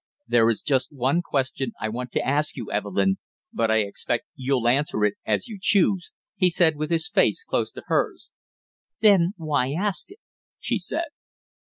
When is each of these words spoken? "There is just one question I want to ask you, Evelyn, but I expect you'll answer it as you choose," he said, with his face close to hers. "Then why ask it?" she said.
"There 0.27 0.49
is 0.49 0.63
just 0.63 0.91
one 0.91 1.21
question 1.21 1.73
I 1.79 1.87
want 1.89 2.11
to 2.13 2.27
ask 2.27 2.57
you, 2.57 2.71
Evelyn, 2.71 3.19
but 3.53 3.69
I 3.69 3.81
expect 3.81 4.25
you'll 4.33 4.67
answer 4.67 5.05
it 5.05 5.13
as 5.27 5.47
you 5.47 5.59
choose," 5.61 6.11
he 6.35 6.49
said, 6.49 6.75
with 6.75 6.89
his 6.89 7.07
face 7.07 7.43
close 7.43 7.71
to 7.73 7.83
hers. 7.85 8.31
"Then 9.01 9.35
why 9.37 9.73
ask 9.73 10.09
it?" 10.09 10.17
she 10.57 10.79
said. 10.79 11.09